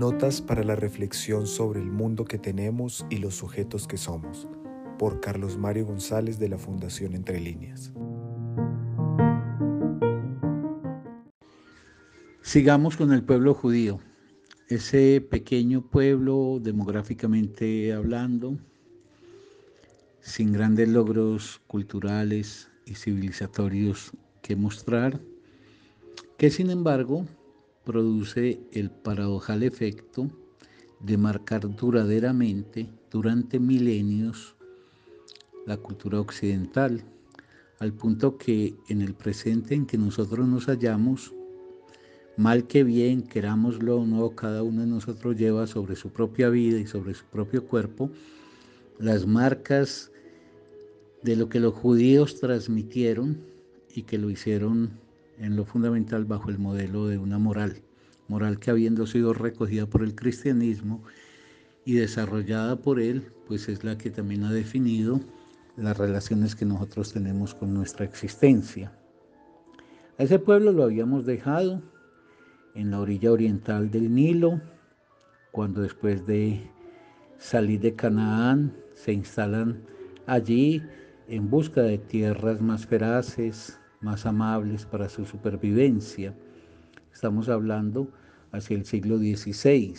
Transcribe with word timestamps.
Notas 0.00 0.40
para 0.40 0.64
la 0.64 0.76
reflexión 0.76 1.46
sobre 1.46 1.78
el 1.78 1.90
mundo 1.90 2.24
que 2.24 2.38
tenemos 2.38 3.04
y 3.10 3.18
los 3.18 3.34
sujetos 3.34 3.86
que 3.86 3.98
somos, 3.98 4.48
por 4.98 5.20
Carlos 5.20 5.58
Mario 5.58 5.84
González 5.84 6.38
de 6.38 6.48
la 6.48 6.56
Fundación 6.56 7.12
Entre 7.12 7.38
Líneas. 7.38 7.92
Sigamos 12.40 12.96
con 12.96 13.12
el 13.12 13.22
pueblo 13.22 13.52
judío, 13.52 14.00
ese 14.70 15.20
pequeño 15.20 15.82
pueblo 15.82 16.60
demográficamente 16.62 17.92
hablando, 17.92 18.56
sin 20.22 20.54
grandes 20.54 20.88
logros 20.88 21.60
culturales 21.66 22.70
y 22.86 22.94
civilizatorios 22.94 24.12
que 24.40 24.56
mostrar, 24.56 25.20
que 26.38 26.48
sin 26.48 26.70
embargo 26.70 27.26
produce 27.90 28.60
el 28.70 28.88
paradojal 28.88 29.64
efecto 29.64 30.30
de 31.00 31.16
marcar 31.16 31.74
duraderamente 31.74 32.88
durante 33.10 33.58
milenios 33.58 34.54
la 35.66 35.76
cultura 35.76 36.20
occidental, 36.20 37.02
al 37.80 37.92
punto 37.92 38.38
que 38.38 38.74
en 38.88 39.02
el 39.02 39.14
presente 39.14 39.74
en 39.74 39.86
que 39.86 39.98
nosotros 39.98 40.46
nos 40.46 40.66
hallamos, 40.66 41.34
mal 42.36 42.68
que 42.68 42.84
bien, 42.84 43.22
querámoslo 43.22 43.96
o 44.02 44.06
no, 44.06 44.36
cada 44.36 44.62
uno 44.62 44.82
de 44.82 44.86
nosotros 44.86 45.34
lleva 45.36 45.66
sobre 45.66 45.96
su 45.96 46.10
propia 46.10 46.48
vida 46.48 46.78
y 46.78 46.86
sobre 46.86 47.14
su 47.14 47.24
propio 47.24 47.66
cuerpo 47.66 48.08
las 49.00 49.26
marcas 49.26 50.12
de 51.24 51.34
lo 51.34 51.48
que 51.48 51.58
los 51.58 51.74
judíos 51.74 52.38
transmitieron 52.38 53.36
y 53.92 54.02
que 54.02 54.16
lo 54.16 54.30
hicieron 54.30 54.99
en 55.40 55.56
lo 55.56 55.64
fundamental 55.64 56.26
bajo 56.26 56.50
el 56.50 56.58
modelo 56.58 57.06
de 57.06 57.18
una 57.18 57.38
moral, 57.38 57.82
moral 58.28 58.58
que 58.58 58.70
habiendo 58.70 59.06
sido 59.06 59.32
recogida 59.32 59.86
por 59.86 60.02
el 60.02 60.14
cristianismo 60.14 61.02
y 61.86 61.94
desarrollada 61.94 62.76
por 62.76 63.00
él, 63.00 63.32
pues 63.48 63.68
es 63.68 63.82
la 63.82 63.96
que 63.96 64.10
también 64.10 64.44
ha 64.44 64.52
definido 64.52 65.18
las 65.76 65.96
relaciones 65.96 66.54
que 66.54 66.66
nosotros 66.66 67.12
tenemos 67.14 67.54
con 67.54 67.72
nuestra 67.72 68.04
existencia. 68.04 68.92
A 70.18 70.24
ese 70.24 70.38
pueblo 70.38 70.72
lo 70.72 70.84
habíamos 70.84 71.24
dejado 71.24 71.82
en 72.74 72.90
la 72.90 73.00
orilla 73.00 73.32
oriental 73.32 73.90
del 73.90 74.14
Nilo, 74.14 74.60
cuando 75.52 75.80
después 75.80 76.26
de 76.26 76.70
salir 77.38 77.80
de 77.80 77.94
Canaán 77.94 78.76
se 78.94 79.14
instalan 79.14 79.82
allí 80.26 80.82
en 81.28 81.48
busca 81.48 81.80
de 81.80 81.96
tierras 81.96 82.60
más 82.60 82.86
feraces, 82.86 83.79
más 84.00 84.24
amables 84.26 84.86
para 84.86 85.08
su 85.08 85.26
supervivencia. 85.26 86.34
Estamos 87.12 87.48
hablando 87.48 88.10
hacia 88.52 88.76
el 88.76 88.84
siglo 88.84 89.18
XVI. 89.18 89.94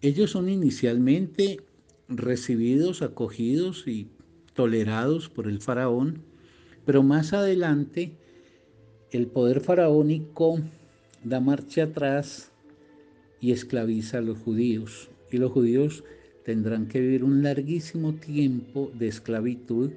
Ellos 0.00 0.30
son 0.30 0.48
inicialmente 0.48 1.60
recibidos, 2.08 3.02
acogidos 3.02 3.86
y 3.86 4.08
tolerados 4.54 5.28
por 5.28 5.46
el 5.46 5.60
faraón, 5.60 6.22
pero 6.84 7.02
más 7.02 7.32
adelante 7.32 8.12
el 9.10 9.26
poder 9.26 9.60
faraónico 9.60 10.58
da 11.22 11.40
marcha 11.40 11.84
atrás 11.84 12.50
y 13.40 13.52
esclaviza 13.52 14.18
a 14.18 14.22
los 14.22 14.38
judíos. 14.38 15.10
Y 15.30 15.38
los 15.38 15.52
judíos 15.52 16.04
tendrán 16.44 16.86
que 16.88 17.00
vivir 17.00 17.24
un 17.24 17.42
larguísimo 17.42 18.14
tiempo 18.14 18.90
de 18.94 19.08
esclavitud 19.08 19.90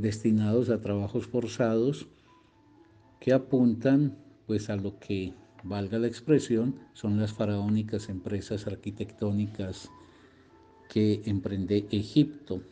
destinados 0.00 0.70
a 0.70 0.80
trabajos 0.80 1.26
forzados 1.26 2.08
que 3.20 3.32
apuntan 3.32 4.16
pues 4.46 4.70
a 4.70 4.76
lo 4.76 4.98
que 4.98 5.34
valga 5.64 5.98
la 5.98 6.06
expresión 6.06 6.76
son 6.94 7.18
las 7.18 7.32
faraónicas 7.32 8.08
empresas 8.08 8.66
arquitectónicas 8.66 9.90
que 10.88 11.20
emprende 11.26 11.86
Egipto. 11.90 12.62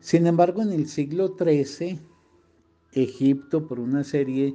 Sin 0.00 0.26
embargo, 0.26 0.62
en 0.62 0.72
el 0.72 0.86
siglo 0.86 1.36
XIII, 1.36 1.98
Egipto, 2.92 3.66
por 3.66 3.80
una 3.80 4.04
serie 4.04 4.54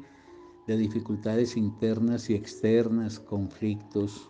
de 0.68 0.78
dificultades 0.78 1.58
internas 1.58 2.30
y 2.30 2.36
externas, 2.36 3.20
conflictos 3.20 4.30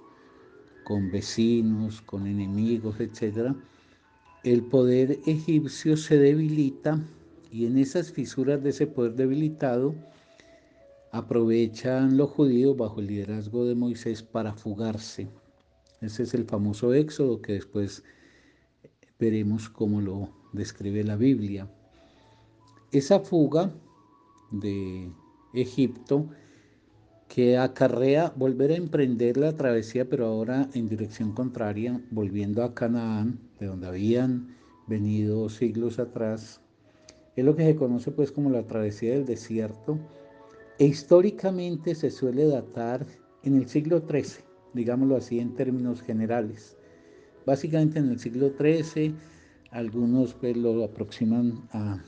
con 0.84 1.12
vecinos, 1.12 2.02
con 2.02 2.26
enemigos, 2.26 3.00
etc., 3.00 3.56
el 4.44 4.64
poder 4.64 5.20
egipcio 5.28 5.98
se 5.98 6.18
debilita 6.18 7.00
y 7.52 7.66
en 7.66 7.78
esas 7.78 8.12
fisuras 8.12 8.64
de 8.64 8.70
ese 8.72 8.88
poder 8.88 9.14
debilitado 9.14 9.94
aprovechan 11.12 12.18
los 12.18 12.30
judíos 12.32 12.76
bajo 12.76 13.02
el 13.02 13.08
liderazgo 13.08 13.66
de 13.66 13.76
Moisés 13.76 14.24
para 14.24 14.54
fugarse. 14.54 15.28
Ese 16.00 16.24
es 16.24 16.34
el 16.34 16.46
famoso 16.46 16.94
éxodo 16.94 17.42
que 17.42 17.54
después 17.54 18.04
veremos 19.20 19.70
cómo 19.70 20.02
lo 20.02 20.30
describe 20.54 21.04
la 21.04 21.18
Biblia. 21.18 21.70
Esa 22.92 23.20
fuga 23.20 23.72
de 24.52 25.12
Egipto 25.54 26.28
que 27.34 27.58
acarrea 27.58 28.34
volver 28.36 28.72
a 28.72 28.76
emprender 28.76 29.38
la 29.38 29.56
travesía, 29.56 30.04
pero 30.10 30.26
ahora 30.26 30.68
en 30.74 30.90
dirección 30.90 31.32
contraria, 31.32 32.02
volviendo 32.12 32.62
a 32.62 32.74
Canaán, 32.74 33.40
de 33.58 33.68
donde 33.68 33.88
habían 33.88 34.58
venido 34.88 35.48
siglos 35.48 35.98
atrás. 35.98 36.60
Es 37.38 37.46
lo 37.46 37.56
que 37.56 37.64
se 37.64 37.78
conoce 37.78 38.12
pues 38.12 38.34
como 38.34 38.50
la 38.50 38.68
travesía 38.68 39.14
del 39.14 39.26
desierto 39.26 39.98
e 40.78 40.88
históricamente 40.88 41.96
se 41.96 42.12
suele 42.12 42.48
datar 42.48 43.06
en 43.44 43.56
el 43.56 43.70
siglo 43.70 44.04
XIII, 44.06 44.44
digámoslo 44.74 45.16
así 45.16 45.40
en 45.40 45.56
términos 45.56 46.02
generales. 46.02 46.76
Básicamente 47.46 48.00
en 48.00 48.10
el 48.10 48.20
siglo 48.20 48.52
XIII, 48.60 49.16
algunos 49.70 50.34
pues 50.34 50.58
lo 50.58 50.84
aproximan 50.84 51.66
a 51.72 52.04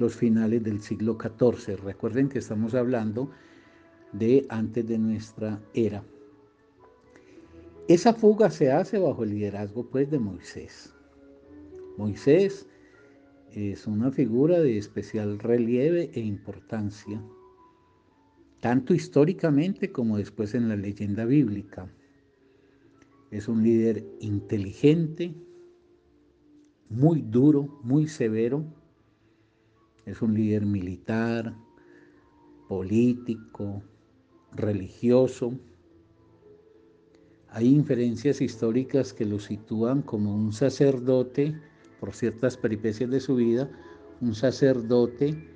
los 0.00 0.16
finales 0.16 0.64
del 0.64 0.82
siglo 0.82 1.16
XIV. 1.16 1.76
Recuerden 1.84 2.28
que 2.28 2.40
estamos 2.40 2.74
hablando 2.74 3.30
de 4.12 4.46
antes 4.48 4.86
de 4.86 4.98
nuestra 4.98 5.60
era. 5.74 6.04
Esa 7.88 8.14
fuga 8.14 8.50
se 8.50 8.70
hace 8.70 8.98
bajo 8.98 9.24
el 9.24 9.30
liderazgo 9.30 9.88
pues 9.90 10.10
de 10.10 10.18
Moisés. 10.18 10.94
Moisés 11.98 12.68
es 13.50 13.86
una 13.86 14.10
figura 14.10 14.60
de 14.60 14.78
especial 14.78 15.38
relieve 15.38 16.10
e 16.14 16.20
importancia, 16.20 17.22
tanto 18.60 18.94
históricamente 18.94 19.90
como 19.92 20.16
después 20.16 20.54
en 20.54 20.68
la 20.68 20.76
leyenda 20.76 21.24
bíblica. 21.24 21.92
Es 23.30 23.48
un 23.48 23.62
líder 23.62 24.06
inteligente, 24.20 25.34
muy 26.88 27.22
duro, 27.22 27.80
muy 27.82 28.06
severo. 28.06 28.64
Es 30.06 30.22
un 30.22 30.34
líder 30.34 30.66
militar, 30.66 31.56
político, 32.68 33.82
religioso. 34.54 35.54
Hay 37.48 37.68
inferencias 37.68 38.40
históricas 38.40 39.12
que 39.12 39.26
lo 39.26 39.38
sitúan 39.38 40.02
como 40.02 40.34
un 40.34 40.52
sacerdote, 40.52 41.54
por 42.00 42.12
ciertas 42.12 42.56
peripecias 42.56 43.10
de 43.10 43.20
su 43.20 43.36
vida, 43.36 43.70
un 44.20 44.34
sacerdote 44.34 45.48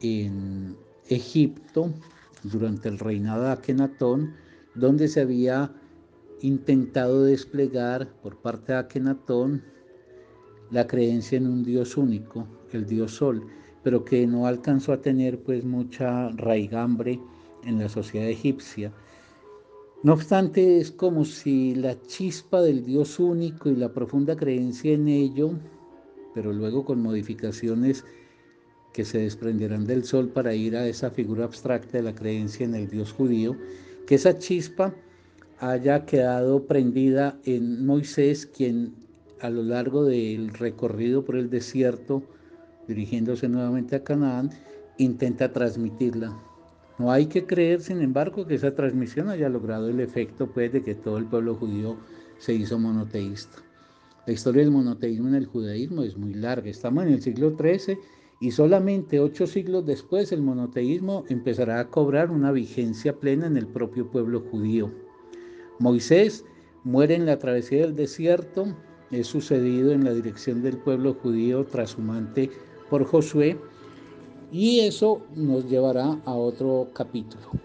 en 0.00 0.76
Egipto 1.08 1.92
durante 2.42 2.88
el 2.88 2.98
reinado 2.98 3.44
de 3.44 3.50
Akenatón, 3.50 4.34
donde 4.74 5.08
se 5.08 5.20
había 5.20 5.72
intentado 6.40 7.24
desplegar 7.24 8.12
por 8.20 8.36
parte 8.38 8.72
de 8.72 8.78
Akenatón 8.78 9.62
la 10.70 10.86
creencia 10.86 11.38
en 11.38 11.46
un 11.46 11.62
Dios 11.62 11.96
único, 11.96 12.46
el 12.72 12.86
Dios 12.86 13.12
Sol, 13.12 13.46
pero 13.82 14.04
que 14.04 14.26
no 14.26 14.46
alcanzó 14.46 14.92
a 14.92 15.00
tener 15.00 15.42
pues 15.42 15.64
mucha 15.64 16.30
raigambre 16.30 17.20
en 17.66 17.78
la 17.78 17.88
sociedad 17.88 18.28
egipcia. 18.28 18.92
No 20.02 20.12
obstante, 20.12 20.80
es 20.80 20.90
como 20.90 21.24
si 21.24 21.74
la 21.74 22.00
chispa 22.02 22.60
del 22.60 22.84
Dios 22.84 23.18
único 23.18 23.70
y 23.70 23.76
la 23.76 23.92
profunda 23.92 24.36
creencia 24.36 24.92
en 24.92 25.08
ello, 25.08 25.52
pero 26.34 26.52
luego 26.52 26.84
con 26.84 27.00
modificaciones 27.00 28.04
que 28.92 29.04
se 29.04 29.18
desprenderán 29.18 29.86
del 29.86 30.04
sol 30.04 30.28
para 30.28 30.54
ir 30.54 30.76
a 30.76 30.86
esa 30.86 31.10
figura 31.10 31.44
abstracta 31.44 31.98
de 31.98 32.04
la 32.04 32.14
creencia 32.14 32.64
en 32.66 32.74
el 32.74 32.88
Dios 32.88 33.12
judío, 33.12 33.56
que 34.06 34.16
esa 34.16 34.38
chispa 34.38 34.94
haya 35.58 36.04
quedado 36.04 36.66
prendida 36.66 37.38
en 37.44 37.86
Moisés, 37.86 38.46
quien 38.46 38.94
a 39.40 39.48
lo 39.50 39.62
largo 39.62 40.04
del 40.04 40.52
recorrido 40.52 41.24
por 41.24 41.36
el 41.36 41.48
desierto, 41.48 42.22
dirigiéndose 42.86 43.48
nuevamente 43.48 43.96
a 43.96 44.04
Canaán, 44.04 44.50
intenta 44.98 45.52
transmitirla 45.52 46.38
no 46.98 47.10
hay 47.10 47.26
que 47.26 47.44
creer, 47.44 47.80
sin 47.80 48.00
embargo, 48.00 48.46
que 48.46 48.54
esa 48.54 48.74
transmisión 48.74 49.28
haya 49.28 49.48
logrado 49.48 49.88
el 49.88 50.00
efecto 50.00 50.46
pues, 50.46 50.72
de 50.72 50.82
que 50.82 50.94
todo 50.94 51.18
el 51.18 51.26
pueblo 51.26 51.56
judío 51.56 51.96
se 52.38 52.54
hizo 52.54 52.78
monoteísta. 52.78 53.58
La 54.26 54.32
historia 54.32 54.62
del 54.62 54.70
monoteísmo 54.70 55.28
en 55.28 55.34
el 55.34 55.46
judaísmo 55.46 56.02
es 56.02 56.16
muy 56.16 56.34
larga. 56.34 56.70
Estamos 56.70 57.04
en 57.04 57.12
el 57.12 57.22
siglo 57.22 57.56
XIII 57.58 57.98
y 58.40 58.50
solamente 58.52 59.20
ocho 59.20 59.46
siglos 59.46 59.84
después 59.84 60.32
el 60.32 60.40
monoteísmo 60.40 61.24
empezará 61.28 61.80
a 61.80 61.88
cobrar 61.88 62.30
una 62.30 62.52
vigencia 62.52 63.18
plena 63.18 63.46
en 63.46 63.56
el 63.56 63.66
propio 63.66 64.10
pueblo 64.10 64.40
judío. 64.50 64.90
Moisés 65.78 66.44
muere 66.84 67.16
en 67.16 67.26
la 67.26 67.38
travesía 67.38 67.82
del 67.82 67.96
desierto, 67.96 68.66
es 69.10 69.26
sucedido 69.26 69.92
en 69.92 70.04
la 70.04 70.14
dirección 70.14 70.62
del 70.62 70.78
pueblo 70.78 71.14
judío 71.14 71.64
trashumante 71.64 72.50
por 72.88 73.04
Josué, 73.04 73.58
y 74.54 74.78
eso 74.78 75.20
nos 75.34 75.68
llevará 75.68 76.16
a 76.24 76.32
otro 76.32 76.86
capítulo. 76.94 77.63